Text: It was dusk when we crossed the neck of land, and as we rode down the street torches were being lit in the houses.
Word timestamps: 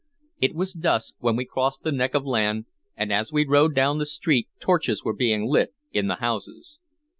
It 0.39 0.55
was 0.55 0.73
dusk 0.73 1.13
when 1.19 1.35
we 1.35 1.45
crossed 1.45 1.83
the 1.83 1.91
neck 1.91 2.15
of 2.15 2.25
land, 2.25 2.65
and 2.97 3.13
as 3.13 3.31
we 3.31 3.45
rode 3.45 3.75
down 3.75 3.99
the 3.99 4.07
street 4.07 4.47
torches 4.59 5.03
were 5.03 5.13
being 5.13 5.45
lit 5.47 5.75
in 5.91 6.07
the 6.07 6.15
houses. 6.15 6.79